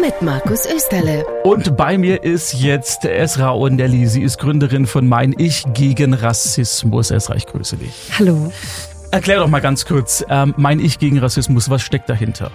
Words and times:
Mit 0.00 0.22
Markus 0.22 0.66
Österle. 0.66 1.24
Und 1.42 1.76
bei 1.76 1.98
mir 1.98 2.22
ist 2.22 2.54
jetzt 2.54 3.04
Esra 3.04 3.54
Ondelli. 3.54 4.06
Sie 4.06 4.22
ist 4.22 4.38
Gründerin 4.38 4.86
von 4.86 5.08
Mein 5.08 5.34
Ich 5.38 5.64
gegen 5.74 6.14
Rassismus. 6.14 7.10
Esra, 7.10 7.34
ich 7.34 7.46
grüße 7.46 7.76
dich. 7.76 8.10
Hallo. 8.18 8.52
Erklär 9.10 9.38
doch 9.38 9.48
mal 9.48 9.60
ganz 9.60 9.84
kurz, 9.84 10.24
ähm, 10.28 10.54
Mein 10.56 10.80
Ich 10.80 10.98
gegen 10.98 11.18
Rassismus, 11.18 11.70
was 11.70 11.82
steckt 11.82 12.08
dahinter? 12.08 12.50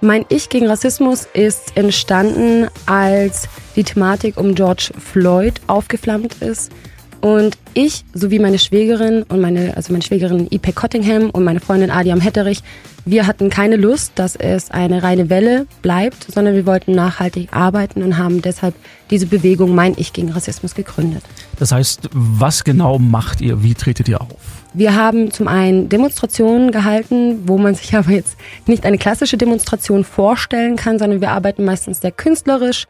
Mein 0.00 0.24
Ich 0.28 0.48
gegen 0.48 0.66
Rassismus 0.66 1.28
ist 1.32 1.76
entstanden, 1.76 2.68
als 2.86 3.48
die 3.76 3.84
Thematik 3.84 4.36
um 4.36 4.54
George 4.54 4.90
Floyd 4.98 5.60
aufgeflammt 5.68 6.42
ist. 6.42 6.72
Und 7.22 7.56
ich 7.72 8.04
sowie 8.12 8.40
meine 8.40 8.58
Schwägerin 8.58 9.22
und 9.22 9.40
meine, 9.40 9.76
also 9.76 9.92
meine 9.92 10.02
Schwägerin 10.02 10.48
Ipe 10.50 10.72
Cottingham 10.72 11.30
und 11.30 11.44
meine 11.44 11.60
Freundin 11.60 11.92
Adiam 11.92 12.20
Hetterich, 12.20 12.64
wir 13.04 13.28
hatten 13.28 13.48
keine 13.48 13.76
Lust, 13.76 14.12
dass 14.16 14.34
es 14.34 14.72
eine 14.72 15.04
reine 15.04 15.30
Welle 15.30 15.68
bleibt, 15.82 16.26
sondern 16.32 16.56
wir 16.56 16.66
wollten 16.66 16.92
nachhaltig 16.96 17.50
arbeiten 17.52 18.02
und 18.02 18.18
haben 18.18 18.42
deshalb 18.42 18.74
diese 19.10 19.26
Bewegung 19.26 19.72
Mein 19.72 19.94
Ich 19.96 20.12
gegen 20.12 20.30
Rassismus 20.30 20.74
gegründet. 20.74 21.22
Das 21.60 21.70
heißt, 21.70 22.10
was 22.12 22.64
genau 22.64 22.98
macht 22.98 23.40
ihr? 23.40 23.62
Wie 23.62 23.74
tretet 23.74 24.08
ihr 24.08 24.20
auf? 24.20 24.40
Wir 24.74 24.96
haben 24.96 25.30
zum 25.30 25.46
einen 25.46 25.88
Demonstrationen 25.88 26.72
gehalten, 26.72 27.46
wo 27.46 27.56
man 27.56 27.76
sich 27.76 27.94
aber 27.96 28.10
jetzt 28.10 28.36
nicht 28.66 28.84
eine 28.84 28.98
klassische 28.98 29.36
Demonstration 29.36 30.02
vorstellen 30.02 30.74
kann, 30.74 30.98
sondern 30.98 31.20
wir 31.20 31.30
arbeiten 31.30 31.64
meistens 31.64 32.00
sehr 32.00 32.10
künstlerisch, 32.10 32.88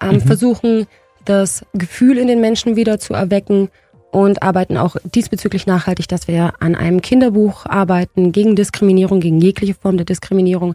ähm, 0.00 0.14
mhm. 0.14 0.20
versuchen 0.22 0.86
das 1.26 1.64
Gefühl 1.74 2.18
in 2.18 2.26
den 2.26 2.40
Menschen 2.40 2.76
wieder 2.76 2.98
zu 2.98 3.14
erwecken 3.14 3.68
und 4.10 4.42
arbeiten 4.42 4.76
auch 4.78 4.96
diesbezüglich 5.04 5.66
nachhaltig, 5.66 6.08
dass 6.08 6.28
wir 6.28 6.54
an 6.60 6.74
einem 6.74 7.02
Kinderbuch 7.02 7.66
arbeiten 7.66 8.32
gegen 8.32 8.56
Diskriminierung, 8.56 9.20
gegen 9.20 9.40
jegliche 9.40 9.74
Form 9.74 9.96
der 9.98 10.06
Diskriminierung, 10.06 10.74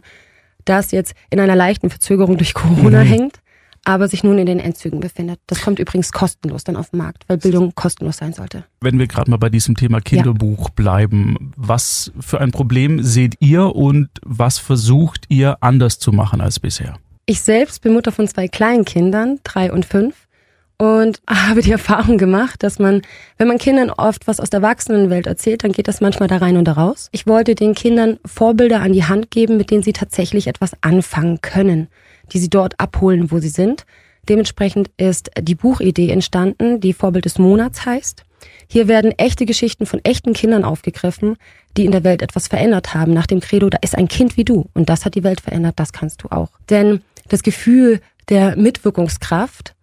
das 0.64 0.92
jetzt 0.92 1.14
in 1.30 1.40
einer 1.40 1.56
leichten 1.56 1.90
Verzögerung 1.90 2.36
durch 2.36 2.54
Corona 2.54 3.02
mhm. 3.02 3.08
hängt, 3.08 3.40
aber 3.84 4.06
sich 4.06 4.22
nun 4.22 4.38
in 4.38 4.46
den 4.46 4.60
Endzügen 4.60 5.00
befindet. 5.00 5.40
Das 5.48 5.62
kommt 5.62 5.80
übrigens 5.80 6.12
kostenlos 6.12 6.62
dann 6.62 6.76
auf 6.76 6.90
den 6.90 6.98
Markt, 6.98 7.24
weil 7.26 7.38
Bildung 7.38 7.74
kostenlos 7.74 8.18
sein 8.18 8.32
sollte. 8.32 8.64
Wenn 8.80 8.98
wir 8.98 9.08
gerade 9.08 9.28
mal 9.28 9.38
bei 9.38 9.48
diesem 9.48 9.74
Thema 9.74 10.00
Kinderbuch 10.00 10.68
ja. 10.68 10.72
bleiben, 10.76 11.52
was 11.56 12.12
für 12.20 12.40
ein 12.40 12.52
Problem 12.52 13.02
seht 13.02 13.36
ihr 13.40 13.74
und 13.74 14.08
was 14.24 14.58
versucht 14.58 15.24
ihr 15.28 15.56
anders 15.60 15.98
zu 15.98 16.12
machen 16.12 16.40
als 16.40 16.60
bisher? 16.60 16.96
Ich 17.26 17.40
selbst 17.40 17.82
bin 17.82 17.92
Mutter 17.92 18.12
von 18.12 18.28
zwei 18.28 18.46
kleinen 18.46 18.84
Kindern, 18.84 19.40
drei 19.42 19.72
und 19.72 19.84
fünf 19.84 20.28
und 20.78 21.20
habe 21.28 21.62
die 21.62 21.72
Erfahrung 21.72 22.18
gemacht, 22.18 22.62
dass 22.62 22.78
man, 22.78 23.02
wenn 23.38 23.48
man 23.48 23.58
Kindern 23.58 23.90
oft 23.90 24.26
was 24.26 24.40
aus 24.40 24.50
der 24.50 24.58
Erwachsenenwelt 24.58 25.26
erzählt, 25.26 25.64
dann 25.64 25.72
geht 25.72 25.88
das 25.88 26.00
manchmal 26.00 26.28
da 26.28 26.38
rein 26.38 26.56
und 26.56 26.66
da 26.66 26.72
raus. 26.72 27.08
Ich 27.12 27.26
wollte 27.26 27.54
den 27.54 27.74
Kindern 27.74 28.18
Vorbilder 28.24 28.80
an 28.80 28.92
die 28.92 29.04
Hand 29.04 29.30
geben, 29.30 29.56
mit 29.56 29.70
denen 29.70 29.82
sie 29.82 29.92
tatsächlich 29.92 30.46
etwas 30.46 30.72
anfangen 30.80 31.40
können, 31.40 31.88
die 32.32 32.38
sie 32.38 32.50
dort 32.50 32.78
abholen, 32.80 33.30
wo 33.30 33.38
sie 33.38 33.48
sind. 33.48 33.84
Dementsprechend 34.28 34.90
ist 34.96 35.30
die 35.40 35.54
Buchidee 35.54 36.10
entstanden, 36.10 36.80
die 36.80 36.92
Vorbild 36.92 37.24
des 37.24 37.38
Monats 37.38 37.84
heißt. 37.84 38.24
Hier 38.68 38.88
werden 38.88 39.12
echte 39.18 39.46
Geschichten 39.46 39.86
von 39.86 40.00
echten 40.04 40.32
Kindern 40.32 40.64
aufgegriffen, 40.64 41.36
die 41.76 41.84
in 41.84 41.92
der 41.92 42.04
Welt 42.04 42.22
etwas 42.22 42.48
verändert 42.48 42.94
haben, 42.94 43.12
nach 43.12 43.26
dem 43.26 43.40
Credo, 43.40 43.68
da 43.68 43.78
ist 43.82 43.96
ein 43.96 44.08
Kind 44.08 44.36
wie 44.36 44.44
du 44.44 44.68
und 44.74 44.88
das 44.88 45.04
hat 45.04 45.14
die 45.14 45.24
Welt 45.24 45.40
verändert, 45.40 45.74
das 45.76 45.92
kannst 45.92 46.22
du 46.22 46.28
auch. 46.30 46.50
Denn 46.70 47.02
das 47.28 47.42
Gefühl 47.42 48.00
der 48.28 48.56
Mitwirkungskraft 48.56 49.74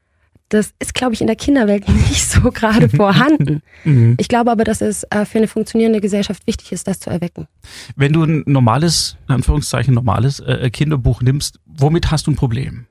das 0.50 0.74
ist, 0.80 0.94
glaube 0.94 1.14
ich, 1.14 1.22
in 1.22 1.28
der 1.28 1.36
Kinderwelt 1.36 1.88
nicht 2.10 2.30
so 2.30 2.52
gerade 2.52 2.90
vorhanden. 2.96 3.62
Mhm. 3.84 4.16
Ich 4.20 4.28
glaube 4.28 4.52
aber, 4.52 4.64
dass 4.64 4.82
es 4.82 5.04
äh, 5.04 5.26
für 5.26 5.38
eine 5.38 5.48
funktionierende 5.48 6.02
Gesellschaft 6.02 6.46
wichtig 6.48 6.72
ist, 6.72 6.88
das 6.88 7.00
zu 7.00 7.10
erwecken. 7.10 7.48
Wenn 7.96 8.14
du 8.14 8.24
ein 8.24 8.44
normales, 8.46 9.18
in 9.28 9.36
Anführungszeichen 9.36 9.94
normales 9.94 10.40
äh, 10.40 10.70
Kinderbuch 10.70 11.22
nimmst, 11.22 11.60
womit 11.66 12.12
hast 12.12 12.28
du 12.28 12.32
ein 12.32 12.36
Problem? 12.36 12.86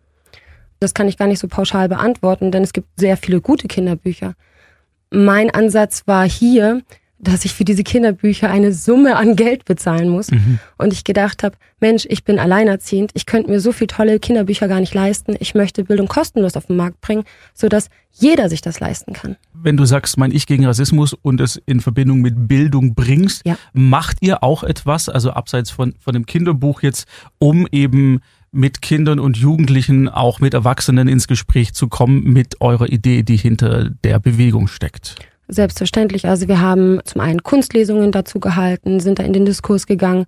Das 0.80 0.94
kann 0.94 1.08
ich 1.08 1.16
gar 1.16 1.26
nicht 1.26 1.40
so 1.40 1.48
pauschal 1.48 1.88
beantworten, 1.88 2.52
denn 2.52 2.62
es 2.62 2.72
gibt 2.72 2.88
sehr 2.96 3.16
viele 3.16 3.40
gute 3.40 3.66
Kinderbücher. 3.66 4.34
Mein 5.10 5.50
Ansatz 5.50 6.06
war 6.06 6.28
hier, 6.28 6.82
dass 7.18 7.44
ich 7.44 7.52
für 7.52 7.64
diese 7.64 7.82
Kinderbücher 7.82 8.50
eine 8.50 8.72
Summe 8.72 9.16
an 9.16 9.36
Geld 9.36 9.64
bezahlen 9.64 10.08
muss. 10.08 10.30
Mhm. 10.30 10.58
Und 10.78 10.92
ich 10.92 11.04
gedacht 11.04 11.42
habe, 11.42 11.56
Mensch, 11.80 12.06
ich 12.08 12.24
bin 12.24 12.38
alleinerziehend, 12.38 13.10
ich 13.14 13.26
könnte 13.26 13.50
mir 13.50 13.60
so 13.60 13.72
viele 13.72 13.88
tolle 13.88 14.20
Kinderbücher 14.20 14.68
gar 14.68 14.80
nicht 14.80 14.94
leisten. 14.94 15.36
Ich 15.40 15.54
möchte 15.54 15.84
Bildung 15.84 16.08
kostenlos 16.08 16.56
auf 16.56 16.66
den 16.66 16.76
Markt 16.76 17.00
bringen, 17.00 17.24
sodass 17.54 17.88
jeder 18.12 18.48
sich 18.48 18.60
das 18.60 18.80
leisten 18.80 19.12
kann. 19.12 19.36
Wenn 19.52 19.76
du 19.76 19.84
sagst, 19.84 20.16
mein 20.16 20.30
Ich 20.30 20.46
gegen 20.46 20.64
Rassismus 20.64 21.12
und 21.12 21.40
es 21.40 21.60
in 21.66 21.80
Verbindung 21.80 22.20
mit 22.20 22.48
Bildung 22.48 22.94
bringst, 22.94 23.44
ja. 23.44 23.56
macht 23.72 24.18
ihr 24.20 24.42
auch 24.42 24.62
etwas, 24.62 25.08
also 25.08 25.30
abseits 25.30 25.70
von, 25.70 25.94
von 25.98 26.14
dem 26.14 26.26
Kinderbuch 26.26 26.82
jetzt, 26.82 27.06
um 27.38 27.66
eben 27.70 28.20
mit 28.50 28.80
Kindern 28.80 29.20
und 29.20 29.36
Jugendlichen, 29.36 30.08
auch 30.08 30.40
mit 30.40 30.54
Erwachsenen 30.54 31.06
ins 31.06 31.28
Gespräch 31.28 31.74
zu 31.74 31.88
kommen 31.88 32.24
mit 32.24 32.60
eurer 32.60 32.88
Idee, 32.88 33.22
die 33.22 33.36
hinter 33.36 33.90
der 33.90 34.18
Bewegung 34.18 34.68
steckt? 34.68 35.16
Selbstverständlich. 35.48 36.26
Also 36.26 36.46
wir 36.46 36.60
haben 36.60 37.00
zum 37.04 37.20
einen 37.20 37.42
Kunstlesungen 37.42 38.12
dazu 38.12 38.38
gehalten, 38.38 39.00
sind 39.00 39.18
da 39.18 39.22
in 39.22 39.32
den 39.32 39.46
Diskurs 39.46 39.86
gegangen, 39.86 40.26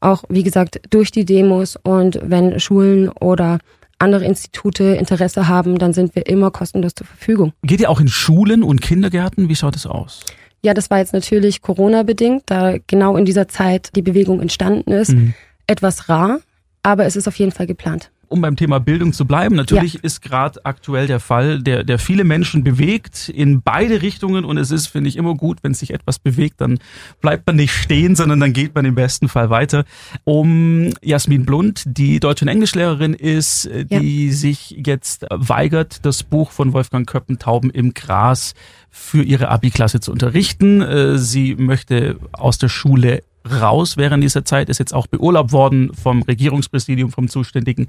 auch 0.00 0.24
wie 0.28 0.42
gesagt 0.42 0.80
durch 0.90 1.10
die 1.10 1.24
Demos 1.24 1.76
und 1.82 2.18
wenn 2.22 2.58
Schulen 2.58 3.08
oder 3.08 3.58
andere 3.98 4.24
Institute 4.24 4.82
Interesse 4.82 5.48
haben, 5.48 5.78
dann 5.78 5.92
sind 5.92 6.14
wir 6.14 6.26
immer 6.26 6.50
kostenlos 6.50 6.94
zur 6.94 7.06
Verfügung. 7.06 7.52
Geht 7.62 7.80
ihr 7.80 7.88
auch 7.88 8.00
in 8.00 8.08
Schulen 8.08 8.62
und 8.62 8.82
Kindergärten? 8.82 9.48
Wie 9.48 9.56
schaut 9.56 9.76
es 9.76 9.86
aus? 9.86 10.20
Ja, 10.62 10.74
das 10.74 10.90
war 10.90 10.98
jetzt 10.98 11.12
natürlich 11.12 11.62
Corona-bedingt, 11.62 12.42
da 12.46 12.76
genau 12.86 13.16
in 13.16 13.24
dieser 13.24 13.48
Zeit 13.48 13.90
die 13.94 14.02
Bewegung 14.02 14.40
entstanden 14.40 14.90
ist. 14.90 15.12
Mhm. 15.12 15.34
Etwas 15.66 16.08
rar, 16.08 16.40
aber 16.82 17.06
es 17.06 17.16
ist 17.16 17.28
auf 17.28 17.36
jeden 17.36 17.52
Fall 17.52 17.66
geplant 17.66 18.10
um 18.28 18.40
beim 18.40 18.56
Thema 18.56 18.80
Bildung 18.80 19.12
zu 19.12 19.24
bleiben, 19.24 19.56
natürlich 19.56 19.94
ja. 19.94 20.00
ist 20.02 20.22
gerade 20.22 20.64
aktuell 20.64 21.06
der 21.06 21.20
Fall, 21.20 21.62
der, 21.62 21.84
der 21.84 21.98
viele 21.98 22.24
Menschen 22.24 22.64
bewegt 22.64 23.28
in 23.28 23.62
beide 23.62 24.02
Richtungen 24.02 24.44
und 24.44 24.58
es 24.58 24.70
ist, 24.70 24.88
finde 24.88 25.08
ich, 25.08 25.16
immer 25.16 25.34
gut, 25.34 25.58
wenn 25.62 25.74
sich 25.74 25.92
etwas 25.92 26.18
bewegt, 26.18 26.60
dann 26.60 26.78
bleibt 27.20 27.46
man 27.46 27.56
nicht 27.56 27.72
stehen, 27.72 28.16
sondern 28.16 28.40
dann 28.40 28.52
geht 28.52 28.74
man 28.74 28.84
im 28.84 28.94
besten 28.94 29.28
Fall 29.28 29.50
weiter. 29.50 29.84
Um 30.24 30.90
Jasmin 31.02 31.44
Blunt, 31.44 31.84
die 31.86 32.20
Deutsch- 32.20 32.42
und 32.42 32.48
Englischlehrerin 32.48 33.14
ist, 33.14 33.68
die 33.72 34.26
ja. 34.26 34.32
sich 34.32 34.76
jetzt 34.84 35.26
weigert, 35.30 36.04
das 36.04 36.22
Buch 36.22 36.50
von 36.50 36.72
Wolfgang 36.72 37.08
Köppentauben 37.08 37.70
im 37.70 37.94
Gras 37.94 38.54
für 38.90 39.22
ihre 39.22 39.48
Abi-Klasse 39.48 40.00
zu 40.00 40.10
unterrichten. 40.10 40.80
Äh, 40.80 41.18
sie 41.18 41.54
möchte 41.54 42.16
aus 42.32 42.58
der 42.58 42.68
Schule 42.68 43.22
raus 43.50 43.96
während 43.96 44.22
dieser 44.22 44.44
Zeit, 44.44 44.68
ist 44.68 44.78
jetzt 44.78 44.94
auch 44.94 45.06
beurlaubt 45.06 45.52
worden 45.52 45.92
vom 45.94 46.22
Regierungspräsidium, 46.22 47.10
vom 47.10 47.28
Zuständigen. 47.28 47.88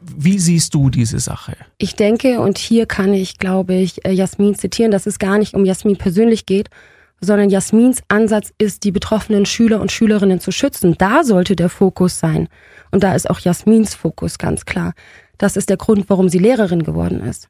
Wie 0.00 0.38
siehst 0.38 0.74
du 0.74 0.90
diese 0.90 1.18
Sache? 1.18 1.56
Ich 1.78 1.96
denke, 1.96 2.40
und 2.40 2.58
hier 2.58 2.86
kann 2.86 3.12
ich, 3.14 3.38
glaube 3.38 3.74
ich, 3.74 4.04
äh, 4.04 4.12
Jasmin 4.12 4.54
zitieren, 4.54 4.90
dass 4.90 5.06
es 5.06 5.18
gar 5.18 5.38
nicht 5.38 5.54
um 5.54 5.64
Jasmin 5.64 5.96
persönlich 5.96 6.46
geht, 6.46 6.68
sondern 7.20 7.50
Jasmins 7.50 8.02
Ansatz 8.08 8.52
ist, 8.58 8.84
die 8.84 8.92
betroffenen 8.92 9.46
Schüler 9.46 9.80
und 9.80 9.92
Schülerinnen 9.92 10.40
zu 10.40 10.52
schützen. 10.52 10.94
Da 10.98 11.24
sollte 11.24 11.56
der 11.56 11.68
Fokus 11.68 12.18
sein. 12.18 12.48
Und 12.90 13.02
da 13.02 13.14
ist 13.14 13.28
auch 13.28 13.40
Jasmins 13.40 13.94
Fokus 13.94 14.38
ganz 14.38 14.64
klar. 14.64 14.92
Das 15.38 15.56
ist 15.56 15.70
der 15.70 15.76
Grund, 15.76 16.08
warum 16.08 16.28
sie 16.28 16.38
Lehrerin 16.38 16.84
geworden 16.84 17.20
ist. 17.20 17.48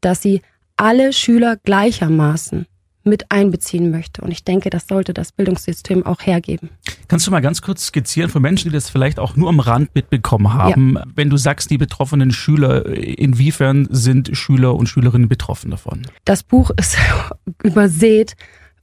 Dass 0.00 0.22
sie 0.22 0.42
alle 0.76 1.12
Schüler 1.12 1.56
gleichermaßen 1.56 2.66
mit 3.06 3.30
einbeziehen 3.30 3.90
möchte. 3.90 4.22
Und 4.22 4.30
ich 4.30 4.44
denke, 4.44 4.70
das 4.70 4.86
sollte 4.88 5.14
das 5.14 5.32
Bildungssystem 5.32 6.04
auch 6.04 6.20
hergeben. 6.22 6.70
Kannst 7.08 7.26
du 7.26 7.30
mal 7.30 7.40
ganz 7.40 7.62
kurz 7.62 7.86
skizzieren 7.86 8.30
für 8.30 8.40
Menschen, 8.40 8.70
die 8.70 8.74
das 8.74 8.90
vielleicht 8.90 9.18
auch 9.18 9.36
nur 9.36 9.48
am 9.48 9.60
Rand 9.60 9.94
mitbekommen 9.94 10.52
haben, 10.52 10.94
ja. 10.96 11.04
wenn 11.14 11.30
du 11.30 11.36
sagst, 11.36 11.70
die 11.70 11.78
betroffenen 11.78 12.32
Schüler, 12.32 12.86
inwiefern 12.86 13.86
sind 13.90 14.36
Schüler 14.36 14.74
und 14.74 14.88
Schülerinnen 14.88 15.28
betroffen 15.28 15.70
davon? 15.70 16.02
Das 16.24 16.42
Buch 16.42 16.70
ist 16.76 16.96
übersät 17.62 18.36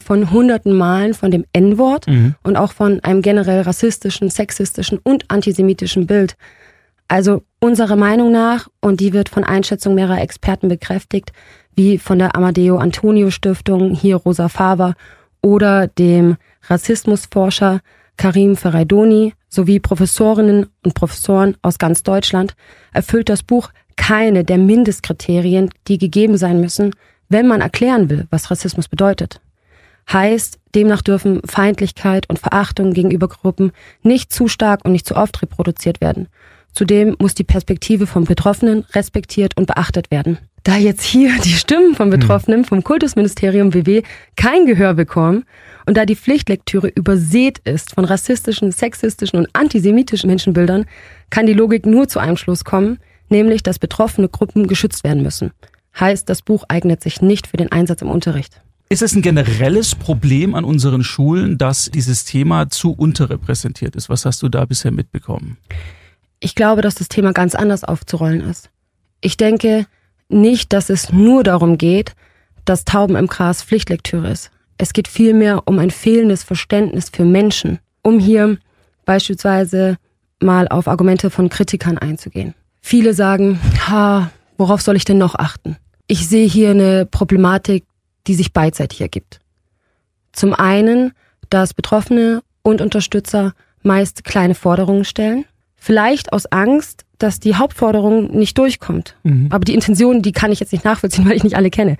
von 0.03 0.31
hunderten 0.31 0.73
Malen 0.73 1.13
von 1.13 1.31
dem 1.31 1.45
N-Wort 1.53 2.07
mhm. 2.07 2.35
und 2.43 2.57
auch 2.57 2.73
von 2.73 2.99
einem 3.01 3.21
generell 3.21 3.61
rassistischen, 3.61 4.29
sexistischen 4.29 4.99
und 5.01 5.29
antisemitischen 5.29 6.07
Bild. 6.07 6.35
Also 7.07 7.43
unserer 7.59 7.95
Meinung 7.95 8.31
nach, 8.31 8.67
und 8.81 8.99
die 8.99 9.13
wird 9.13 9.29
von 9.29 9.43
Einschätzung 9.43 9.95
mehrerer 9.95 10.21
Experten 10.21 10.67
bekräftigt, 10.67 11.31
wie 11.75 11.97
von 11.97 12.19
der 12.19 12.35
Amadeo 12.35 12.77
Antonio 12.77 13.29
Stiftung, 13.29 13.93
hier 13.93 14.17
Rosa 14.17 14.49
Fava, 14.49 14.93
oder 15.41 15.87
dem 15.87 16.37
Rassismusforscher 16.63 17.81
Karim 18.17 18.55
Ferraidoni 18.55 19.33
sowie 19.49 19.79
Professorinnen 19.79 20.67
und 20.83 20.93
Professoren 20.93 21.57
aus 21.61 21.77
ganz 21.77 22.03
Deutschland 22.03 22.55
erfüllt 22.93 23.29
das 23.29 23.43
Buch 23.43 23.69
keine 23.95 24.43
der 24.43 24.57
Mindestkriterien, 24.57 25.69
die 25.87 25.97
gegeben 25.97 26.37
sein 26.37 26.59
müssen, 26.59 26.95
wenn 27.29 27.47
man 27.47 27.61
erklären 27.61 28.09
will, 28.09 28.27
was 28.29 28.49
Rassismus 28.49 28.87
bedeutet. 28.87 29.41
Heißt, 30.11 30.59
demnach 30.75 31.01
dürfen 31.01 31.41
Feindlichkeit 31.45 32.29
und 32.29 32.39
Verachtung 32.39 32.93
gegenüber 32.93 33.27
Gruppen 33.27 33.71
nicht 34.01 34.33
zu 34.33 34.47
stark 34.47 34.83
und 34.83 34.91
nicht 34.91 35.07
zu 35.07 35.15
oft 35.15 35.41
reproduziert 35.41 36.01
werden. 36.01 36.27
Zudem 36.73 37.15
muss 37.19 37.35
die 37.35 37.43
Perspektive 37.43 38.07
von 38.07 38.25
Betroffenen 38.25 38.85
respektiert 38.93 39.55
und 39.57 39.67
beachtet 39.67 40.11
werden. 40.11 40.39
da 40.63 40.77
jetzt 40.77 41.03
hier 41.03 41.31
die 41.43 41.53
Stimmen 41.53 41.95
von 41.95 42.09
Betroffenen 42.09 42.65
vom 42.65 42.83
Kultusministerium 42.83 43.69
BW 43.69 44.01
kein 44.35 44.65
Gehör 44.65 44.93
bekommen 44.93 45.43
und 45.85 45.97
da 45.97 46.05
die 46.05 46.15
Pflichtlektüre 46.15 46.87
übersät 46.87 47.59
ist 47.59 47.93
von 47.93 48.05
rassistischen, 48.05 48.71
sexistischen 48.71 49.39
und 49.39 49.49
antisemitischen 49.53 50.29
Menschenbildern, 50.29 50.85
kann 51.29 51.45
die 51.45 51.53
Logik 51.53 51.85
nur 51.85 52.07
zu 52.07 52.19
einem 52.19 52.37
Schluss 52.37 52.63
kommen, 52.63 52.99
nämlich, 53.29 53.61
dass 53.63 53.77
betroffene 53.77 54.29
Gruppen 54.29 54.67
geschützt 54.67 55.03
werden 55.03 55.21
müssen. 55.21 55.51
Heißt, 55.99 56.29
das 56.29 56.41
Buch 56.41 56.63
eignet 56.69 57.03
sich 57.03 57.21
nicht 57.21 57.47
für 57.47 57.57
den 57.57 57.71
Einsatz 57.71 58.01
im 58.01 58.09
Unterricht. 58.09 58.61
Ist 58.89 59.01
es 59.01 59.15
ein 59.15 59.21
generelles 59.21 59.95
Problem 59.95 60.55
an 60.55 60.63
unseren 60.63 61.03
Schulen, 61.03 61.57
dass 61.57 61.89
dieses 61.91 62.25
Thema 62.25 62.69
zu 62.69 62.91
unterrepräsentiert 62.93 63.95
ist? 63.95 64.07
Was 64.09 64.25
hast 64.25 64.41
du 64.43 64.49
da 64.49 64.65
bisher 64.65 64.91
mitbekommen? 64.91 65.57
Ich 66.43 66.55
glaube, 66.55 66.81
dass 66.81 66.95
das 66.95 67.07
Thema 67.07 67.31
ganz 67.31 67.55
anders 67.55 67.85
aufzurollen 67.85 68.41
ist. 68.41 68.69
Ich 69.21 69.37
denke 69.37 69.85
nicht, 70.27 70.73
dass 70.73 70.89
es 70.89 71.13
nur 71.13 71.41
darum 71.41 71.77
geht, 71.77 72.15
dass 72.65 72.83
Tauben 72.83 73.15
im 73.15 73.27
Gras 73.27 73.63
Pflichtlektüre 73.63 74.29
ist. 74.29 74.51
Es 74.77 74.91
geht 74.91 75.07
vielmehr 75.07 75.65
um 75.69 75.79
ein 75.79 75.89
fehlendes 75.89 76.43
Verständnis 76.43 77.09
für 77.09 77.23
Menschen, 77.23 77.79
um 78.01 78.19
hier 78.19 78.57
beispielsweise 79.05 79.95
mal 80.41 80.67
auf 80.67 80.89
Argumente 80.89 81.29
von 81.29 81.47
Kritikern 81.47 81.97
einzugehen. 81.97 82.55
Viele 82.81 83.13
sagen, 83.13 83.57
ha, 83.87 84.29
worauf 84.57 84.81
soll 84.81 84.97
ich 84.97 85.05
denn 85.05 85.17
noch 85.17 85.35
achten? 85.35 85.77
Ich 86.07 86.27
sehe 86.27 86.45
hier 86.45 86.71
eine 86.71 87.05
Problematik, 87.05 87.85
die 88.27 88.35
sich 88.35 88.51
beidseitig 88.51 88.99
ergibt. 88.99 89.39
Zum 90.33 90.53
einen, 90.53 91.13
dass 91.49 91.73
Betroffene 91.73 92.43
und 92.63 92.81
Unterstützer 92.81 93.53
meist 93.81 94.25
kleine 94.25 94.55
Forderungen 94.55 95.05
stellen, 95.05 95.45
vielleicht 95.83 96.31
aus 96.31 96.45
Angst, 96.45 97.03
dass 97.17 97.41
die 97.41 97.55
Hauptforderung 97.55 98.31
nicht 98.31 98.57
durchkommt. 98.57 99.17
Mhm. 99.23 99.47
Aber 99.51 99.65
die 99.65 99.73
Intention, 99.73 100.21
die 100.21 100.31
kann 100.31 100.51
ich 100.51 100.61
jetzt 100.61 100.71
nicht 100.71 100.85
nachvollziehen, 100.85 101.25
weil 101.29 101.35
ich 101.35 101.43
nicht 101.43 101.57
alle 101.57 101.69
kenne. 101.69 101.97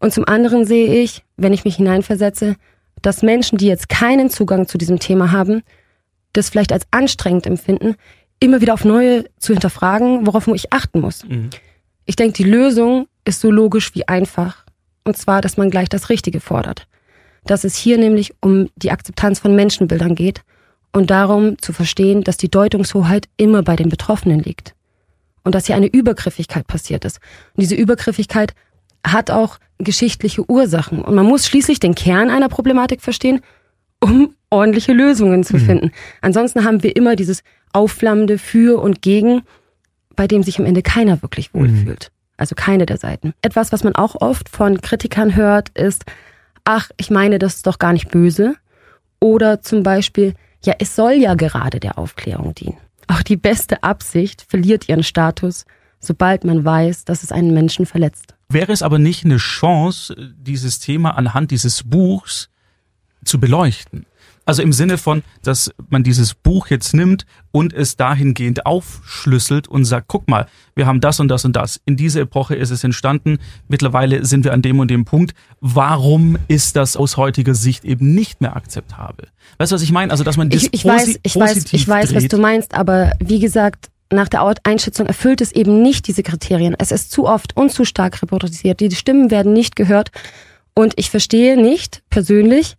Und 0.00 0.12
zum 0.12 0.26
anderen 0.26 0.66
sehe 0.66 1.02
ich, 1.02 1.22
wenn 1.36 1.52
ich 1.52 1.64
mich 1.64 1.76
hineinversetze, 1.76 2.56
dass 3.00 3.22
Menschen, 3.22 3.58
die 3.58 3.66
jetzt 3.66 3.88
keinen 3.88 4.28
Zugang 4.28 4.66
zu 4.66 4.76
diesem 4.76 4.98
Thema 4.98 5.30
haben, 5.30 5.62
das 6.32 6.50
vielleicht 6.50 6.72
als 6.72 6.84
anstrengend 6.90 7.46
empfinden, 7.46 7.94
immer 8.40 8.60
wieder 8.60 8.74
auf 8.74 8.84
neue 8.84 9.24
zu 9.38 9.52
hinterfragen, 9.52 10.26
worauf 10.26 10.48
ich 10.48 10.72
achten 10.72 11.00
muss. 11.00 11.24
Mhm. 11.24 11.50
Ich 12.06 12.16
denke, 12.16 12.32
die 12.32 12.50
Lösung 12.50 13.06
ist 13.24 13.40
so 13.40 13.52
logisch 13.52 13.94
wie 13.94 14.08
einfach. 14.08 14.64
Und 15.04 15.16
zwar, 15.16 15.40
dass 15.42 15.56
man 15.56 15.70
gleich 15.70 15.88
das 15.88 16.08
Richtige 16.08 16.40
fordert. 16.40 16.88
Dass 17.44 17.62
es 17.62 17.76
hier 17.76 17.98
nämlich 17.98 18.34
um 18.40 18.68
die 18.74 18.90
Akzeptanz 18.90 19.38
von 19.38 19.54
Menschenbildern 19.54 20.16
geht 20.16 20.42
und 20.92 21.10
darum 21.10 21.58
zu 21.58 21.72
verstehen, 21.72 22.22
dass 22.22 22.36
die 22.36 22.50
Deutungshoheit 22.50 23.28
immer 23.36 23.62
bei 23.62 23.76
den 23.76 23.88
Betroffenen 23.88 24.40
liegt. 24.40 24.74
Und 25.42 25.54
dass 25.54 25.66
hier 25.66 25.76
eine 25.76 25.86
Übergriffigkeit 25.86 26.66
passiert 26.66 27.04
ist. 27.04 27.18
Und 27.54 27.62
diese 27.62 27.74
Übergriffigkeit 27.74 28.54
hat 29.06 29.30
auch 29.30 29.58
geschichtliche 29.78 30.48
Ursachen. 30.48 31.02
Und 31.02 31.14
man 31.14 31.24
muss 31.24 31.46
schließlich 31.46 31.80
den 31.80 31.94
Kern 31.94 32.28
einer 32.28 32.48
Problematik 32.48 33.00
verstehen, 33.00 33.40
um 34.00 34.34
ordentliche 34.50 34.92
Lösungen 34.92 35.44
zu 35.44 35.56
mhm. 35.56 35.60
finden. 35.60 35.92
Ansonsten 36.20 36.64
haben 36.64 36.82
wir 36.82 36.96
immer 36.96 37.16
dieses 37.16 37.42
aufflammende 37.72 38.36
Für 38.36 38.80
und 38.82 39.00
Gegen, 39.00 39.42
bei 40.16 40.26
dem 40.26 40.42
sich 40.42 40.58
am 40.58 40.66
Ende 40.66 40.82
keiner 40.82 41.22
wirklich 41.22 41.54
wohlfühlt. 41.54 42.10
Mhm. 42.10 42.34
Also 42.36 42.54
keine 42.54 42.86
der 42.86 42.96
Seiten. 42.96 43.32
Etwas, 43.42 43.72
was 43.72 43.84
man 43.84 43.94
auch 43.94 44.16
oft 44.20 44.48
von 44.48 44.80
Kritikern 44.80 45.36
hört, 45.36 45.68
ist, 45.70 46.04
ach, 46.64 46.90
ich 46.96 47.10
meine, 47.10 47.38
das 47.38 47.56
ist 47.56 47.66
doch 47.66 47.78
gar 47.78 47.92
nicht 47.92 48.10
böse. 48.10 48.54
Oder 49.20 49.60
zum 49.60 49.82
Beispiel, 49.82 50.34
ja, 50.64 50.74
es 50.78 50.94
soll 50.94 51.12
ja 51.12 51.34
gerade 51.34 51.80
der 51.80 51.98
Aufklärung 51.98 52.54
dienen. 52.54 52.78
Auch 53.08 53.22
die 53.22 53.36
beste 53.36 53.82
Absicht 53.82 54.44
verliert 54.48 54.88
ihren 54.88 55.02
Status, 55.02 55.64
sobald 55.98 56.44
man 56.44 56.64
weiß, 56.64 57.04
dass 57.04 57.22
es 57.22 57.32
einen 57.32 57.52
Menschen 57.52 57.86
verletzt. 57.86 58.34
Wäre 58.48 58.72
es 58.72 58.82
aber 58.82 58.98
nicht 58.98 59.24
eine 59.24 59.36
Chance, 59.36 60.34
dieses 60.36 60.78
Thema 60.78 61.16
anhand 61.16 61.50
dieses 61.50 61.82
Buchs 61.84 62.50
zu 63.24 63.40
beleuchten? 63.40 64.06
Also 64.50 64.62
im 64.62 64.72
Sinne 64.72 64.98
von, 64.98 65.22
dass 65.44 65.70
man 65.90 66.02
dieses 66.02 66.34
Buch 66.34 66.70
jetzt 66.70 66.92
nimmt 66.92 67.24
und 67.52 67.72
es 67.72 67.94
dahingehend 67.94 68.66
aufschlüsselt 68.66 69.68
und 69.68 69.84
sagt, 69.84 70.08
guck 70.08 70.28
mal, 70.28 70.48
wir 70.74 70.88
haben 70.88 71.00
das 71.00 71.20
und 71.20 71.28
das 71.28 71.44
und 71.44 71.54
das. 71.54 71.80
In 71.84 71.96
dieser 71.96 72.22
Epoche 72.22 72.56
ist 72.56 72.70
es 72.70 72.82
entstanden. 72.82 73.38
Mittlerweile 73.68 74.24
sind 74.24 74.42
wir 74.42 74.52
an 74.52 74.60
dem 74.60 74.80
und 74.80 74.90
dem 74.90 75.04
Punkt. 75.04 75.36
Warum 75.60 76.36
ist 76.48 76.74
das 76.74 76.96
aus 76.96 77.16
heutiger 77.16 77.54
Sicht 77.54 77.84
eben 77.84 78.12
nicht 78.12 78.40
mehr 78.40 78.56
akzeptabel? 78.56 79.28
Weißt 79.58 79.70
du, 79.70 79.76
was 79.76 79.82
ich 79.82 79.92
meine? 79.92 80.10
Also, 80.10 80.24
dass 80.24 80.36
man 80.36 80.50
das 80.50 80.64
ich, 80.64 80.74
ich 80.74 80.84
weiß, 80.84 81.20
ich 81.22 81.36
weiß, 81.36 81.72
ich 81.72 81.86
weiß, 81.86 82.12
was 82.12 82.26
du 82.26 82.38
meinst, 82.38 82.74
aber 82.74 83.12
wie 83.20 83.38
gesagt, 83.38 83.88
nach 84.10 84.28
der 84.28 84.52
Einschätzung 84.64 85.06
erfüllt 85.06 85.42
es 85.42 85.52
eben 85.52 85.80
nicht 85.80 86.08
diese 86.08 86.24
Kriterien. 86.24 86.74
Es 86.76 86.90
ist 86.90 87.12
zu 87.12 87.28
oft 87.28 87.56
und 87.56 87.70
zu 87.70 87.84
stark 87.84 88.20
reproduziert. 88.20 88.80
Die 88.80 88.90
Stimmen 88.90 89.30
werden 89.30 89.52
nicht 89.52 89.76
gehört. 89.76 90.10
Und 90.74 90.94
ich 90.96 91.08
verstehe 91.08 91.56
nicht 91.60 92.02
persönlich, 92.10 92.76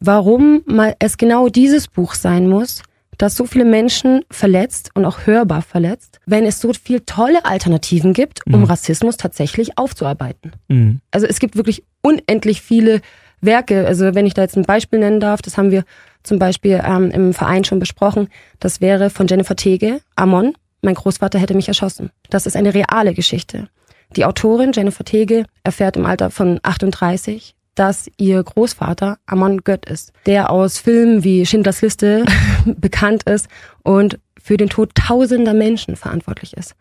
warum 0.00 0.62
mal 0.66 0.94
es 0.98 1.16
genau 1.16 1.48
dieses 1.48 1.88
Buch 1.88 2.14
sein 2.14 2.48
muss, 2.48 2.82
das 3.18 3.34
so 3.34 3.46
viele 3.46 3.64
Menschen 3.64 4.24
verletzt 4.30 4.90
und 4.94 5.04
auch 5.04 5.26
hörbar 5.26 5.62
verletzt, 5.62 6.20
wenn 6.26 6.44
es 6.44 6.60
so 6.60 6.72
viel 6.72 7.00
tolle 7.00 7.44
Alternativen 7.44 8.12
gibt, 8.12 8.46
um 8.46 8.60
mhm. 8.60 8.64
Rassismus 8.64 9.16
tatsächlich 9.16 9.78
aufzuarbeiten. 9.78 10.52
Mhm. 10.68 11.00
Also 11.10 11.26
es 11.26 11.38
gibt 11.38 11.56
wirklich 11.56 11.82
unendlich 12.02 12.60
viele 12.60 13.00
Werke. 13.40 13.86
Also 13.86 14.14
wenn 14.14 14.26
ich 14.26 14.34
da 14.34 14.42
jetzt 14.42 14.56
ein 14.56 14.64
Beispiel 14.64 14.98
nennen 14.98 15.20
darf, 15.20 15.42
das 15.42 15.56
haben 15.56 15.70
wir 15.70 15.84
zum 16.22 16.38
Beispiel 16.38 16.82
ähm, 16.84 17.10
im 17.10 17.32
Verein 17.32 17.64
schon 17.64 17.78
besprochen. 17.78 18.28
Das 18.60 18.80
wäre 18.80 19.10
von 19.10 19.26
Jennifer 19.26 19.56
Tege, 19.56 20.00
Amon. 20.14 20.54
Mein 20.82 20.94
Großvater 20.94 21.38
hätte 21.38 21.54
mich 21.54 21.68
erschossen. 21.68 22.10
Das 22.30 22.46
ist 22.46 22.56
eine 22.56 22.74
reale 22.74 23.14
Geschichte. 23.14 23.68
Die 24.14 24.24
Autorin 24.24 24.72
Jennifer 24.72 25.04
Tege 25.04 25.46
erfährt 25.64 25.96
im 25.96 26.06
Alter 26.06 26.30
von 26.30 26.60
38, 26.62 27.55
dass 27.76 28.10
ihr 28.16 28.42
Großvater 28.42 29.18
Amon 29.26 29.62
Gött 29.62 29.86
ist, 29.86 30.12
der 30.26 30.50
aus 30.50 30.78
Filmen 30.78 31.22
wie 31.22 31.46
Schindlers 31.46 31.82
Liste 31.82 32.24
bekannt 32.64 33.22
ist 33.24 33.48
und 33.82 34.18
für 34.42 34.56
den 34.56 34.68
Tod 34.68 34.94
tausender 34.94 35.54
Menschen 35.54 35.96
verantwortlich 35.96 36.56
ist. 36.56 36.74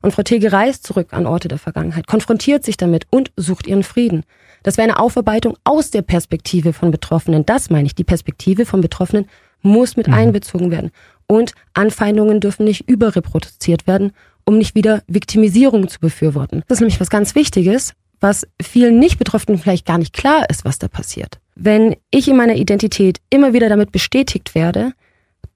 Und 0.00 0.12
Frau 0.12 0.22
Tege 0.22 0.52
reist 0.52 0.84
zurück 0.84 1.08
an 1.12 1.26
Orte 1.26 1.48
der 1.48 1.58
Vergangenheit, 1.58 2.06
konfrontiert 2.06 2.64
sich 2.64 2.76
damit 2.76 3.06
und 3.10 3.30
sucht 3.36 3.66
ihren 3.66 3.84
Frieden. 3.84 4.24
Das 4.62 4.76
wäre 4.76 4.88
eine 4.88 4.98
Aufarbeitung 4.98 5.56
aus 5.64 5.90
der 5.90 6.02
Perspektive 6.02 6.72
von 6.72 6.90
Betroffenen. 6.90 7.46
Das 7.46 7.70
meine 7.70 7.86
ich. 7.86 7.94
Die 7.94 8.04
Perspektive 8.04 8.66
von 8.66 8.80
Betroffenen 8.80 9.26
muss 9.62 9.96
mit 9.96 10.08
mhm. 10.08 10.14
einbezogen 10.14 10.70
werden. 10.70 10.90
Und 11.26 11.54
Anfeindungen 11.72 12.40
dürfen 12.40 12.64
nicht 12.64 12.88
überreproduziert 12.88 13.86
werden, 13.86 14.12
um 14.44 14.58
nicht 14.58 14.74
wieder 14.74 15.02
Viktimisierung 15.06 15.88
zu 15.88 16.00
befürworten. 16.00 16.62
Das 16.66 16.76
ist 16.76 16.80
nämlich 16.80 17.00
was 17.00 17.10
ganz 17.10 17.34
Wichtiges, 17.34 17.94
was 18.22 18.46
vielen 18.60 18.98
Nicht-Betroffenen 18.98 19.58
vielleicht 19.58 19.86
gar 19.86 19.98
nicht 19.98 20.12
klar 20.12 20.48
ist, 20.48 20.64
was 20.64 20.78
da 20.78 20.88
passiert. 20.88 21.38
Wenn 21.54 21.96
ich 22.10 22.28
in 22.28 22.36
meiner 22.36 22.54
Identität 22.54 23.18
immer 23.30 23.52
wieder 23.52 23.68
damit 23.68 23.92
bestätigt 23.92 24.54
werde, 24.54 24.92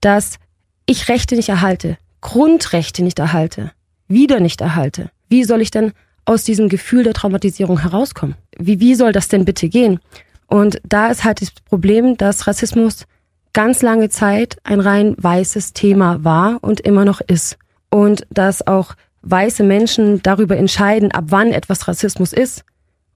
dass 0.00 0.38
ich 0.84 1.08
Rechte 1.08 1.36
nicht 1.36 1.48
erhalte, 1.48 1.96
Grundrechte 2.20 3.02
nicht 3.02 3.18
erhalte, 3.18 3.72
wieder 4.08 4.40
nicht 4.40 4.60
erhalte, 4.60 5.10
wie 5.28 5.44
soll 5.44 5.60
ich 5.62 5.70
denn 5.70 5.92
aus 6.24 6.44
diesem 6.44 6.68
Gefühl 6.68 7.04
der 7.04 7.14
Traumatisierung 7.14 7.80
herauskommen? 7.80 8.34
Wie, 8.58 8.80
wie 8.80 8.94
soll 8.94 9.12
das 9.12 9.28
denn 9.28 9.44
bitte 9.44 9.68
gehen? 9.68 10.00
Und 10.48 10.80
da 10.84 11.08
ist 11.08 11.24
halt 11.24 11.40
das 11.40 11.50
Problem, 11.50 12.16
dass 12.16 12.46
Rassismus 12.46 13.06
ganz 13.52 13.82
lange 13.82 14.10
Zeit 14.10 14.58
ein 14.64 14.80
rein 14.80 15.14
weißes 15.18 15.72
Thema 15.72 16.24
war 16.24 16.58
und 16.62 16.80
immer 16.80 17.04
noch 17.04 17.20
ist. 17.20 17.58
Und 17.90 18.26
dass 18.30 18.66
auch 18.66 18.94
weiße 19.28 19.64
Menschen 19.64 20.22
darüber 20.22 20.56
entscheiden, 20.56 21.12
ab 21.12 21.24
wann 21.28 21.52
etwas 21.52 21.88
Rassismus 21.88 22.32
ist 22.32 22.64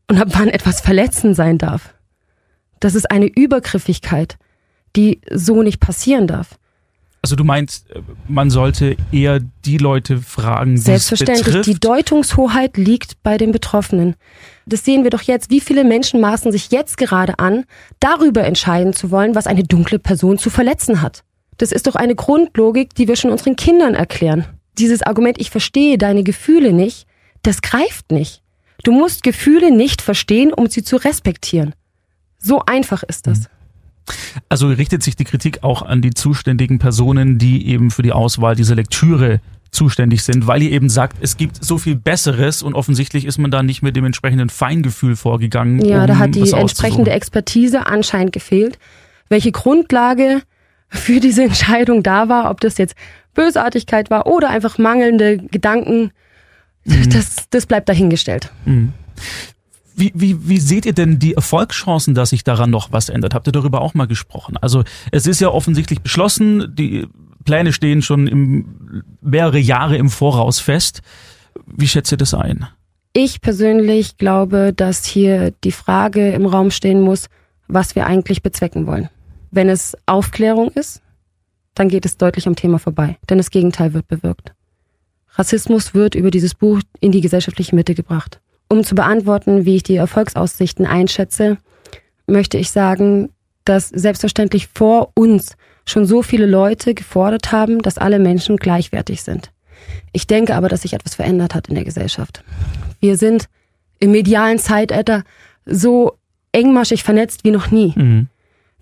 und 0.09 0.21
ab 0.21 0.29
wann 0.33 0.49
etwas 0.49 0.81
verletzend 0.81 1.37
sein 1.37 1.59
darf. 1.59 1.95
Das 2.81 2.95
ist 2.95 3.11
eine 3.11 3.27
Übergriffigkeit, 3.27 4.37
die 4.97 5.21
so 5.31 5.63
nicht 5.63 5.81
passieren 5.81 6.27
darf. 6.27 6.59
Also 7.23 7.37
du 7.37 7.45
meinst, 7.45 7.87
man 8.29 8.49
sollte 8.49 8.97
eher 9.13 9.41
die 9.67 9.77
Leute 9.77 10.19
fragen, 10.19 10.77
die 10.77 10.81
Selbstverständlich, 10.81 11.41
es 11.41 11.45
betrifft. 11.45 11.69
die 11.69 11.81
Deutungshoheit 11.81 12.79
liegt 12.79 13.23
bei 13.23 13.37
den 13.37 13.53
Betroffenen. 13.53 14.17
Das 14.65 14.87
sehen 14.87 15.05
wir 15.05 15.11
doch 15.11 15.21
jetzt. 15.21 15.51
Wie 15.51 15.61
viele 15.61 15.85
Menschen 15.85 16.21
maßen 16.21 16.51
sich 16.51 16.71
jetzt 16.71 16.97
gerade 16.97 17.39
an, 17.39 17.65
darüber 18.01 18.45
entscheiden 18.45 18.95
zu 18.95 19.11
wollen, 19.11 19.35
was 19.35 19.47
eine 19.47 19.65
dunkle 19.65 19.99
Person 19.99 20.39
zu 20.39 20.49
verletzen 20.49 21.03
hat? 21.03 21.23
Das 21.59 21.73
ist 21.73 21.87
doch 21.87 21.95
eine 21.95 22.15
Grundlogik, 22.15 22.95
die 22.95 23.07
wir 23.07 23.17
schon 23.17 23.31
unseren 23.31 23.55
Kindern 23.55 23.95
erklären 23.95 24.47
dieses 24.79 25.03
Argument, 25.03 25.41
ich 25.41 25.51
verstehe 25.51 25.99
deine 25.99 26.23
Gefühle 26.23 26.73
nicht, 26.73 27.07
das 27.43 27.63
greift 27.63 28.13
nicht. 28.13 28.43
Du 28.83 28.93
musst 28.93 29.23
Gefühle 29.23 29.75
nicht 29.75 30.03
verstehen, 30.03 30.53
um 30.53 30.69
sie 30.69 30.83
zu 30.83 30.97
respektieren. 30.97 31.75
So 32.39 32.63
einfach 32.65 33.03
ist 33.03 33.27
das. 33.27 33.49
Also 34.49 34.69
richtet 34.69 35.03
sich 35.03 35.17
die 35.17 35.25
Kritik 35.25 35.63
auch 35.63 35.83
an 35.83 36.03
die 36.03 36.11
zuständigen 36.11 36.79
Personen, 36.79 37.39
die 37.39 37.69
eben 37.69 37.91
für 37.91 38.03
die 38.03 38.13
Auswahl 38.13 38.57
dieser 38.57 38.75
Lektüre 38.75 39.41
zuständig 39.71 40.25
sind, 40.25 40.47
weil 40.47 40.63
ihr 40.63 40.73
eben 40.73 40.89
sagt, 40.89 41.19
es 41.21 41.37
gibt 41.37 41.63
so 41.65 41.79
viel 41.79 41.95
Besseres 41.95 42.63
und 42.63 42.75
offensichtlich 42.75 43.25
ist 43.25 43.39
man 43.39 43.51
da 43.51 43.63
nicht 43.63 43.83
mit 43.83 43.95
dem 43.95 44.05
entsprechenden 44.05 44.49
Feingefühl 44.49 45.15
vorgegangen. 45.15 45.85
Ja, 45.85 46.01
um 46.01 46.07
da 46.09 46.19
hat 46.19 46.35
die 46.35 46.51
entsprechende 46.51 47.13
Expertise 47.13 47.87
anscheinend 47.87 48.33
gefehlt. 48.33 48.79
Welche 49.29 49.53
Grundlage 49.53 50.43
für 50.91 51.21
diese 51.21 51.45
Entscheidung 51.45 52.03
da 52.03 52.29
war, 52.29 52.51
ob 52.51 52.61
das 52.61 52.79
jetzt 52.79 52.95
Bösartigkeit 53.35 54.11
war 54.11 54.27
oder 54.27 54.51
einfach 54.51 54.77
mangelnde 54.77 55.39
Gedanken, 55.39 56.13
Mhm. 56.85 57.11
Das, 57.11 57.49
das 57.51 57.67
bleibt 57.67 57.89
dahingestellt. 57.89 58.51
Mhm. 58.65 58.93
Wie, 59.95 60.13
wie, 60.15 60.49
wie 60.49 60.59
seht 60.59 60.87
ihr 60.87 60.95
denn 60.95 61.19
die 61.19 61.35
Erfolgschancen, 61.35 62.15
dass 62.15 62.31
sich 62.31 62.43
daran 62.43 62.71
noch 62.71 62.91
was 62.91 63.09
ändert? 63.11 63.35
Habt 63.35 63.47
ihr 63.47 63.53
darüber 63.53 63.83
auch 63.83 63.93
mal 63.93 64.07
gesprochen? 64.07 64.57
Also 64.57 64.83
es 65.11 65.27
ist 65.27 65.41
ja 65.41 65.49
offensichtlich 65.49 66.01
beschlossen, 66.01 66.75
die 66.75 67.07
Pläne 67.45 67.73
stehen 67.73 68.01
schon 68.01 68.27
im, 68.27 69.05
mehrere 69.21 69.59
Jahre 69.59 69.97
im 69.97 70.09
Voraus 70.09 70.59
fest. 70.59 71.03
Wie 71.67 71.89
schätzt 71.89 72.13
ihr 72.13 72.19
das 72.19 72.33
ein? 72.33 72.67
Ich 73.13 73.41
persönlich 73.41 74.17
glaube, 74.17 74.73
dass 74.75 75.05
hier 75.05 75.53
die 75.65 75.73
Frage 75.73 76.31
im 76.31 76.47
Raum 76.47 76.71
stehen 76.71 77.03
muss, 77.03 77.29
was 77.67 77.95
wir 77.95 78.07
eigentlich 78.07 78.43
bezwecken 78.43 78.87
wollen. 78.87 79.11
Wenn 79.51 79.69
es 79.69 79.97
Aufklärung 80.07 80.71
ist, 80.71 81.03
dann 81.75 81.89
geht 81.89 82.05
es 82.05 82.17
deutlich 82.17 82.47
am 82.47 82.57
Thema 82.57 82.79
vorbei, 82.79 83.19
denn 83.29 83.39
das 83.39 83.51
Gegenteil 83.51 83.95
wird 83.95 84.09
bewirkt. 84.09 84.53
Rassismus 85.35 85.95
wird 85.95 86.15
über 86.15 86.31
dieses 86.31 86.55
Buch 86.55 86.81
in 87.01 87.13
die 87.13 87.21
gesellschaftliche 87.21 87.75
Mitte 87.75 87.95
gebracht. 87.95 88.41
Um 88.69 88.85
zu 88.85 88.95
beantworten, 88.95 89.65
wie 89.65 89.77
ich 89.77 89.83
die 89.83 89.97
Erfolgsaussichten 89.97 90.87
einschätze, 90.87 91.59
möchte 92.27 92.59
ich 92.59 92.71
sagen, 92.71 93.31
dass 93.65 93.89
selbstverständlich 93.89 94.69
vor 94.75 95.13
uns 95.15 95.57
schon 95.87 96.07
so 96.07 96.23
viele 96.23 96.47
Leute 96.47 96.95
gefordert 96.95 97.53
haben, 97.53 97.83
dass 97.83 97.99
alle 97.99 98.19
Menschen 98.19 98.57
gleichwertig 98.57 99.23
sind. 99.23 99.51
Ich 100.13 100.27
denke 100.27 100.55
aber, 100.55 100.69
dass 100.69 100.83
sich 100.83 100.93
etwas 100.93 101.15
verändert 101.15 101.55
hat 101.55 101.69
in 101.69 101.75
der 101.75 101.85
Gesellschaft. 101.85 102.45
Wir 103.01 103.17
sind 103.17 103.47
im 103.99 104.13
medialen 104.13 104.59
Zeitalter 104.59 105.25
so 105.67 106.17
engmaschig 106.53 107.03
vernetzt 107.03 107.45
wie 107.45 107.51
noch 107.51 107.71
nie. 107.71 107.93
Mhm. 107.97 108.29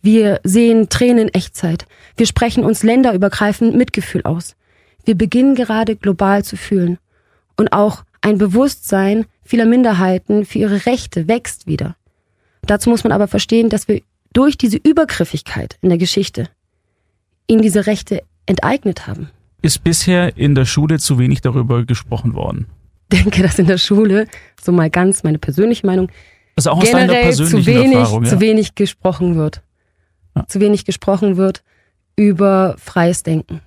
Wir 0.02 0.40
sehen 0.44 0.88
Tränen 0.88 1.28
in 1.28 1.34
Echtzeit. 1.34 1.86
Wir 2.16 2.26
sprechen 2.26 2.64
uns 2.64 2.82
länderübergreifend 2.82 3.74
Mitgefühl 3.74 4.22
aus. 4.22 4.56
Wir 5.04 5.16
beginnen 5.16 5.54
gerade 5.54 5.96
global 5.96 6.44
zu 6.44 6.56
fühlen. 6.56 6.98
Und 7.56 7.72
auch 7.72 8.04
ein 8.20 8.38
Bewusstsein 8.38 9.26
vieler 9.42 9.64
Minderheiten 9.64 10.44
für 10.44 10.58
ihre 10.58 10.86
Rechte 10.86 11.28
wächst 11.28 11.66
wieder. 11.66 11.96
Dazu 12.62 12.90
muss 12.90 13.04
man 13.04 13.12
aber 13.12 13.28
verstehen, 13.28 13.68
dass 13.68 13.88
wir 13.88 14.02
durch 14.32 14.58
diese 14.58 14.76
Übergriffigkeit 14.76 15.78
in 15.80 15.88
der 15.88 15.98
Geschichte 15.98 16.48
ihnen 17.46 17.62
diese 17.62 17.86
Rechte 17.86 18.22
enteignet 18.46 19.06
haben. 19.06 19.30
Ist 19.62 19.82
bisher 19.82 20.36
in 20.36 20.54
der 20.54 20.66
Schule 20.66 20.98
zu 20.98 21.18
wenig 21.18 21.40
darüber 21.40 21.84
gesprochen 21.84 22.34
worden? 22.34 22.66
Ich 23.10 23.18
denke, 23.22 23.42
dass 23.42 23.58
in 23.58 23.66
der 23.66 23.78
Schule, 23.78 24.28
so 24.62 24.70
mal 24.70 24.90
ganz 24.90 25.24
meine 25.24 25.38
persönliche 25.38 25.86
Meinung, 25.86 26.10
also 26.56 26.70
auch 26.70 26.82
generell 26.82 27.32
zu 27.32 27.64
wenig, 27.66 27.94
ja. 27.94 28.22
zu 28.24 28.40
wenig 28.40 28.74
gesprochen 28.74 29.36
wird. 29.36 29.62
Zu 30.46 30.60
wenig 30.60 30.84
gesprochen 30.84 31.36
wird 31.36 31.62
über 32.16 32.76
freies 32.78 33.22
Denken. 33.22 33.60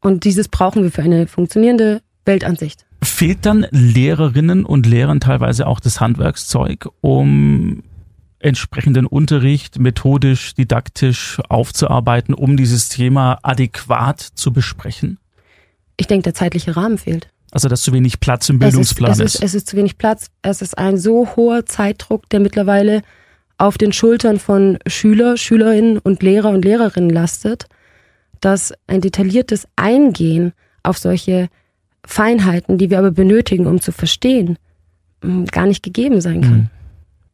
Und 0.00 0.24
dieses 0.24 0.48
brauchen 0.48 0.82
wir 0.82 0.90
für 0.90 1.02
eine 1.02 1.26
funktionierende 1.26 2.02
Weltansicht. 2.24 2.84
Fehlt 3.02 3.46
dann 3.46 3.66
Lehrerinnen 3.70 4.64
und 4.64 4.86
Lehrern 4.86 5.20
teilweise 5.20 5.66
auch 5.66 5.80
das 5.80 6.00
Handwerkszeug, 6.00 6.88
um 7.00 7.82
entsprechenden 8.38 9.06
Unterricht 9.06 9.78
methodisch, 9.78 10.54
didaktisch 10.54 11.38
aufzuarbeiten, 11.48 12.34
um 12.34 12.56
dieses 12.56 12.88
Thema 12.88 13.38
adäquat 13.42 14.20
zu 14.20 14.52
besprechen? 14.52 15.18
Ich 15.96 16.06
denke, 16.06 16.24
der 16.24 16.34
zeitliche 16.34 16.76
Rahmen 16.76 16.98
fehlt. 16.98 17.28
Also, 17.52 17.68
dass 17.68 17.82
zu 17.82 17.92
wenig 17.92 18.18
Platz 18.18 18.48
im 18.48 18.58
Bildungsplan 18.58 19.12
es 19.12 19.18
ist, 19.18 19.24
es 19.24 19.34
ist. 19.34 19.42
Es 19.42 19.54
ist 19.54 19.68
zu 19.68 19.76
wenig 19.76 19.98
Platz. 19.98 20.30
Es 20.40 20.62
ist 20.62 20.78
ein 20.78 20.96
so 20.96 21.36
hoher 21.36 21.66
Zeitdruck, 21.66 22.28
der 22.30 22.40
mittlerweile 22.40 23.02
auf 23.62 23.78
den 23.78 23.92
Schultern 23.92 24.40
von 24.40 24.76
Schüler, 24.88 25.36
Schülerinnen 25.36 25.98
und 25.98 26.20
Lehrer 26.20 26.50
und 26.50 26.64
Lehrerinnen 26.64 27.10
lastet, 27.10 27.66
dass 28.40 28.74
ein 28.88 29.00
detailliertes 29.00 29.68
Eingehen 29.76 30.52
auf 30.82 30.98
solche 30.98 31.48
Feinheiten, 32.04 32.76
die 32.76 32.90
wir 32.90 32.98
aber 32.98 33.12
benötigen, 33.12 33.68
um 33.68 33.80
zu 33.80 33.92
verstehen, 33.92 34.58
gar 35.52 35.66
nicht 35.66 35.84
gegeben 35.84 36.20
sein 36.20 36.40
kann. 36.40 36.56
Mhm. 36.56 36.66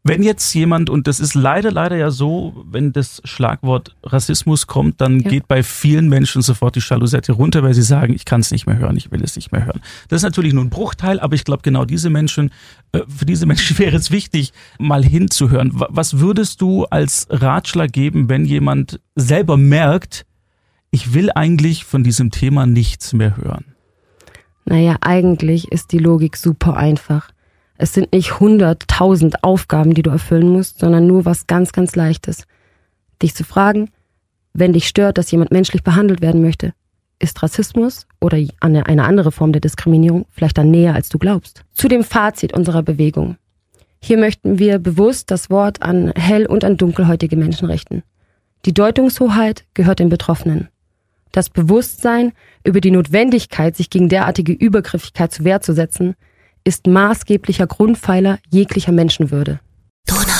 Wenn 0.08 0.22
jetzt 0.22 0.54
jemand, 0.54 0.88
und 0.88 1.06
das 1.06 1.20
ist 1.20 1.34
leider, 1.34 1.70
leider 1.70 1.94
ja 1.96 2.10
so, 2.10 2.64
wenn 2.66 2.92
das 2.94 3.20
Schlagwort 3.24 3.94
Rassismus 4.02 4.66
kommt, 4.66 5.02
dann 5.02 5.20
ja. 5.20 5.28
geht 5.28 5.48
bei 5.48 5.62
vielen 5.62 6.08
Menschen 6.08 6.40
sofort 6.40 6.76
die 6.76 6.80
Jalousette 6.80 7.32
runter, 7.32 7.62
weil 7.62 7.74
sie 7.74 7.82
sagen, 7.82 8.14
ich 8.14 8.24
kann 8.24 8.40
es 8.40 8.50
nicht 8.50 8.66
mehr 8.66 8.78
hören, 8.78 8.96
ich 8.96 9.10
will 9.10 9.22
es 9.22 9.36
nicht 9.36 9.52
mehr 9.52 9.66
hören. 9.66 9.82
Das 10.08 10.20
ist 10.20 10.22
natürlich 10.22 10.54
nur 10.54 10.64
ein 10.64 10.70
Bruchteil, 10.70 11.20
aber 11.20 11.34
ich 11.34 11.44
glaube, 11.44 11.60
genau 11.62 11.84
diese 11.84 12.08
Menschen, 12.08 12.52
äh, 12.92 13.00
für 13.06 13.26
diese 13.26 13.44
Menschen 13.44 13.78
wäre 13.80 13.96
es 13.96 14.10
wichtig, 14.10 14.54
mal 14.78 15.04
hinzuhören. 15.04 15.72
Was 15.74 16.18
würdest 16.18 16.62
du 16.62 16.86
als 16.86 17.26
Ratschlag 17.28 17.92
geben, 17.92 18.30
wenn 18.30 18.46
jemand 18.46 19.00
selber 19.14 19.58
merkt, 19.58 20.24
ich 20.90 21.12
will 21.12 21.30
eigentlich 21.34 21.84
von 21.84 22.02
diesem 22.02 22.30
Thema 22.30 22.64
nichts 22.64 23.12
mehr 23.12 23.36
hören? 23.36 23.66
Naja, 24.64 24.96
eigentlich 25.02 25.70
ist 25.70 25.92
die 25.92 25.98
Logik 25.98 26.38
super 26.38 26.78
einfach. 26.78 27.30
Es 27.80 27.94
sind 27.94 28.12
nicht 28.12 28.40
hunderttausend 28.40 29.44
Aufgaben, 29.44 29.94
die 29.94 30.02
du 30.02 30.10
erfüllen 30.10 30.48
musst, 30.48 30.80
sondern 30.80 31.06
nur 31.06 31.24
was 31.24 31.46
ganz, 31.46 31.70
ganz 31.70 31.94
Leichtes. 31.94 32.44
Dich 33.22 33.34
zu 33.34 33.44
fragen, 33.44 33.90
wenn 34.52 34.72
dich 34.72 34.88
stört, 34.88 35.16
dass 35.16 35.30
jemand 35.30 35.52
menschlich 35.52 35.84
behandelt 35.84 36.20
werden 36.20 36.42
möchte, 36.42 36.72
ist 37.20 37.40
Rassismus 37.40 38.08
oder 38.20 38.38
eine, 38.60 38.84
andere 39.04 39.30
Form 39.30 39.52
der 39.52 39.60
Diskriminierung 39.60 40.26
vielleicht 40.30 40.58
dann 40.58 40.72
näher, 40.72 40.94
als 40.94 41.08
du 41.08 41.18
glaubst. 41.18 41.64
Zu 41.72 41.86
dem 41.86 42.02
Fazit 42.02 42.52
unserer 42.52 42.82
Bewegung. 42.82 43.36
Hier 44.00 44.18
möchten 44.18 44.58
wir 44.58 44.80
bewusst 44.80 45.30
das 45.30 45.48
Wort 45.48 45.82
an 45.82 46.12
hell- 46.16 46.46
und 46.46 46.64
an 46.64 46.76
dunkelhäutige 46.76 47.36
Menschen 47.36 47.68
richten. 47.68 48.02
Die 48.64 48.74
Deutungshoheit 48.74 49.64
gehört 49.74 50.00
den 50.00 50.08
Betroffenen. 50.08 50.68
Das 51.30 51.48
Bewusstsein 51.48 52.32
über 52.64 52.80
die 52.80 52.90
Notwendigkeit, 52.90 53.76
sich 53.76 53.90
gegen 53.90 54.08
derartige 54.08 54.52
Übergriffigkeit 54.52 55.32
zu 55.32 55.44
Wehr 55.44 55.60
zu 55.60 55.74
setzen, 55.74 56.16
ist 56.68 56.86
maßgeblicher 56.86 57.66
Grundpfeiler 57.66 58.38
jeglicher 58.50 58.92
Menschenwürde. 58.92 59.58
Donau. 60.06 60.37